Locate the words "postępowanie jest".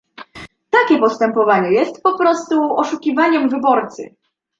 0.99-2.03